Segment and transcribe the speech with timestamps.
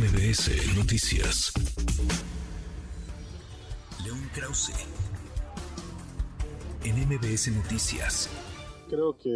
[0.00, 1.52] MBS Noticias.
[4.02, 4.72] León Krause.
[6.86, 8.30] En MBS Noticias.
[8.88, 9.28] Creo que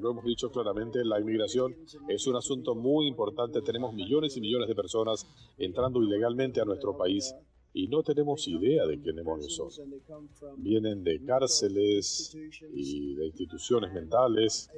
[0.00, 1.76] lo hemos dicho claramente, la inmigración
[2.08, 3.60] es un asunto muy importante.
[3.60, 5.26] Tenemos millones y millones de personas
[5.58, 7.34] entrando ilegalmente a nuestro país
[7.74, 9.68] y no tenemos idea de qué demonios son.
[10.56, 12.34] Vienen de cárceles
[12.72, 14.70] y de instituciones mentales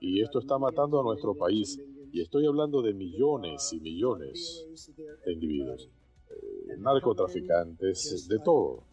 [0.00, 1.80] y esto está matando a nuestro país.
[2.16, 4.66] Y estoy hablando de millones y millones
[4.96, 5.90] de individuos,
[6.30, 8.84] eh, narcotraficantes, de todo.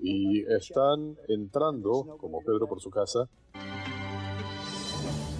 [0.00, 3.28] Y están entrando, como Pedro por su casa,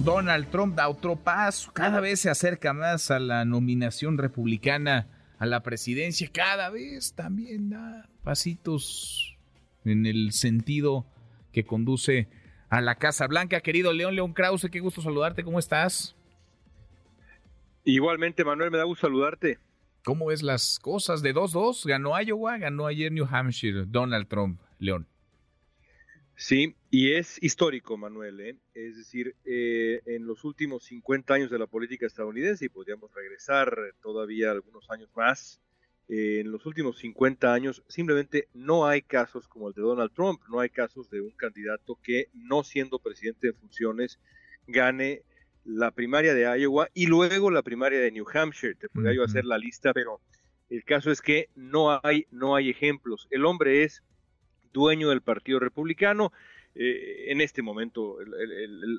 [0.04, 5.46] Donald Trump da otro paso, cada vez se acerca más a la nominación republicana a
[5.46, 9.38] la presidencia, cada vez también da pasitos
[9.86, 11.06] en el sentido
[11.52, 12.28] que conduce
[12.68, 13.62] a la Casa Blanca.
[13.62, 16.14] Querido León León Krause, qué gusto saludarte, ¿cómo estás?
[17.84, 19.58] Igualmente, Manuel, me da gusto saludarte.
[20.04, 21.22] ¿Cómo ves las cosas?
[21.22, 25.06] De 2-2, ganó Iowa, ganó ayer New Hampshire, Donald Trump, León.
[26.36, 28.40] Sí, y es histórico, Manuel.
[28.40, 28.56] ¿eh?
[28.74, 33.76] Es decir, eh, en los últimos 50 años de la política estadounidense, y podríamos regresar
[34.02, 35.60] todavía algunos años más,
[36.08, 40.42] eh, en los últimos 50 años simplemente no hay casos como el de Donald Trump,
[40.50, 44.18] no hay casos de un candidato que, no siendo presidente de funciones,
[44.66, 45.22] gane
[45.64, 48.74] la primaria de Iowa y luego la primaria de New Hampshire.
[48.74, 50.20] Te podría yo hacer la lista, pero
[50.70, 53.26] el caso es que no hay, no hay ejemplos.
[53.30, 54.02] El hombre es
[54.72, 56.32] dueño del Partido Republicano.
[56.74, 58.18] Eh, en este momento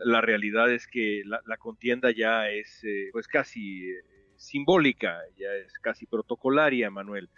[0.06, 4.04] la realidad es que la, contienda ya es eh, pues casi eh,
[4.38, 7.30] simbólica, ya es casi protocolaria, Manuel.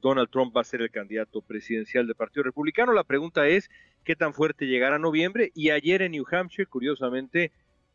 [0.00, 2.92] Donald Trump va a ser el candidato presidencial del Partido Republicano.
[2.92, 3.68] La pregunta es
[4.04, 5.50] qué tan fuerte llegará a noviembre.
[5.56, 7.50] Y ayer en New Hampshire, curiosamente,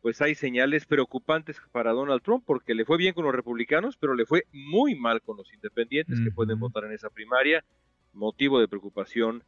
[0.06, 4.14] pues hay señales preocupantes para Donald Trump porque le fue bien con los republicanos, pero
[4.14, 7.64] le fue muy mal con los independientes que pueden votar en esa primaria
[8.12, 9.42] motivo de preocupación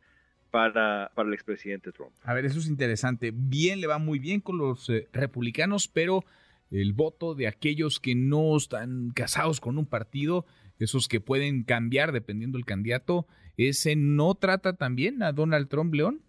[0.50, 2.10] para, para el expresidente Trump.
[2.24, 3.30] A ver, eso es interesante.
[3.32, 6.24] Bien, le va muy bien con los eh, republicanos, pero
[6.72, 10.44] el voto de aquellos que no están casados con un partido,
[10.80, 16.20] esos que pueden cambiar dependiendo del candidato, ¿ese no trata también a Donald Trump, León?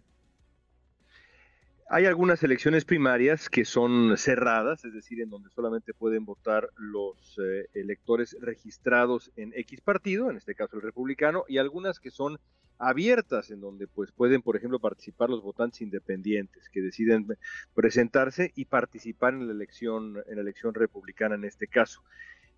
[1.92, 7.36] Hay algunas elecciones primarias que son cerradas, es decir, en donde solamente pueden votar los
[7.42, 12.38] eh, electores registrados en X partido, en este caso el republicano, y algunas que son
[12.78, 17.26] abiertas, en donde pues pueden, por ejemplo, participar los votantes independientes que deciden
[17.74, 22.04] presentarse y participar en la elección, en la elección republicana en este caso.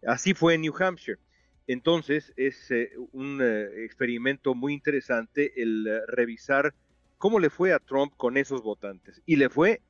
[0.07, 1.19] Así fue en New Hampshire.
[1.67, 6.75] Entonces es eh, un eh, experimento muy interesante el revisar
[7.23, 9.23] cómo le fue a Trump con esos votantes.
[9.27, 9.81] Y le fue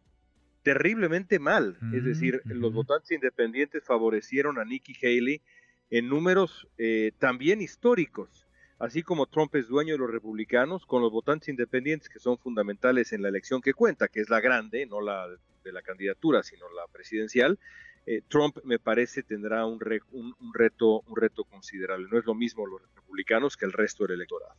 [0.63, 1.79] terriblemente mal.
[1.95, 5.41] es decir, los votantes independientes favorecieron a Nikki Haley
[5.89, 8.47] en números eh, también históricos.
[8.79, 13.15] Así como Trump es dueño de los republicanos, con los votantes independientes que son fundamentales
[13.15, 15.27] en la elección que cuenta, que es la grande, no la
[15.65, 17.59] de la candidatura, sino la presidencial,
[18.05, 22.09] eh, Trump me parece tendrá un, un, reto, un reto considerable.
[22.11, 24.53] No es lo mismo los republicanos que el resto del electorado.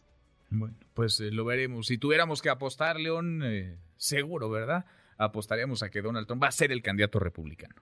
[0.93, 1.87] Pues eh, lo veremos.
[1.87, 4.85] Si tuviéramos que apostar, León, eh, seguro, ¿verdad?
[5.17, 7.75] Apostaríamos a que Donald Trump va a ser el candidato republicano.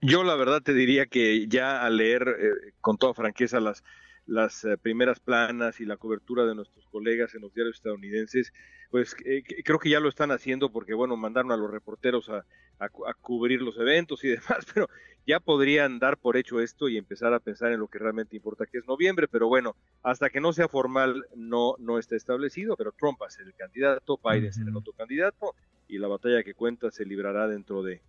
[0.00, 3.82] Yo la verdad te diría que ya al leer eh, con toda franqueza las,
[4.26, 8.52] las primeras planas y la cobertura de nuestros colegas en los diarios estadounidenses,
[8.90, 12.44] pues creo que ya lo están haciendo porque, bueno, mandaron a los reporteros a,
[12.78, 14.88] a, cubrir los eventos y demás, pero
[15.26, 18.66] ya podrían dar por hecho esto y empezar a pensar en lo que realmente importa,
[18.66, 22.92] que es noviembre, pero bueno, hasta que no sea formal no, no está establecido, pero
[22.92, 25.54] Trump va a ser el candidato, Biden será el otro candidato
[25.88, 28.00] y la batalla que cuenta se librará dentro de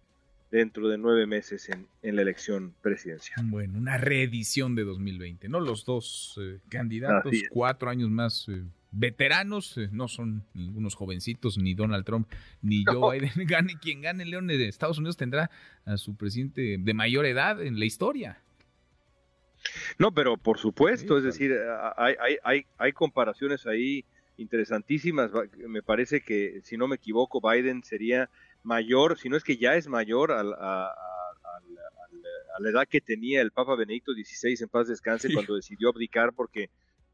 [0.52, 3.46] dentro de nueve meses en, en la elección presidencial.
[3.46, 5.60] Bueno, una reedición de 2020, ¿no?
[5.60, 11.74] Los dos eh, candidatos, cuatro años más eh, veteranos, eh, no son ningunos jovencitos, ni
[11.74, 12.32] Donald Trump,
[12.62, 13.32] ni Joe Biden.
[13.48, 15.52] Gane quien gane, León de Estados Unidos tendrá
[15.86, 18.42] a su presidente de mayor edad en la historia.
[19.98, 21.54] No, pero por supuesto, es decir,
[21.98, 24.06] hay, hay, hay, comparaciones ahí
[24.38, 25.32] interesantísimas.
[25.68, 28.30] Me parece que, si no me equivoco, Biden sería
[28.68, 30.94] mayor, si no es que ya es mayor a, a,
[32.60, 36.70] la edad que tenía el Papa Benedicto XVI en paz descanse cuando decidió abdicar porque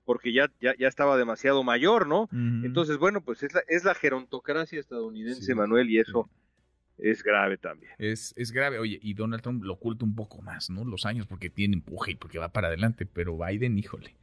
[0.06, 2.28] porque ya, ya, ya estaba demasiado mayor, ¿no?
[2.34, 6.30] Entonces, bueno, pues es la, es la gerontocracia estadounidense, Manuel, y eso
[6.98, 7.94] es grave también.
[7.98, 10.84] Es, es grave, oye, y Donald Trump lo oculta un poco más, ¿no?
[10.84, 14.14] Los años, porque tiene empuje y porque va para adelante, pero Biden, híjole.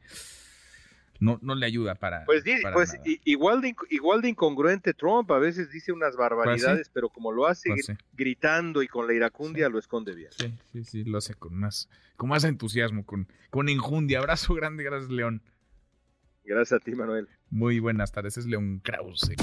[1.21, 2.25] No, no le ayuda para.
[2.25, 3.03] Pues, para pues nada.
[3.25, 7.69] igual, de, igual de incongruente Trump, a veces dice unas barbaridades, pero como lo hace
[7.69, 7.93] Pues sí.
[8.13, 10.31] gritando y con la iracundia, lo esconde bien.
[10.35, 11.87] Sí, sí, sí, lo hace con más,
[12.17, 14.17] con más entusiasmo, con, con enjundia.
[14.17, 15.43] Abrazo grande, gracias, León.
[16.43, 17.29] Gracias a ti, Manuel.
[17.51, 19.35] Muy buenas tardes, es León Krause.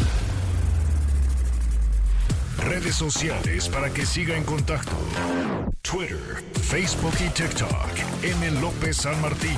[2.58, 4.96] Redes sociales para que siga en contacto:
[5.80, 6.18] Twitter,
[6.60, 8.24] Facebook y TikTok.
[8.24, 8.60] M.
[8.60, 9.56] López San Martín.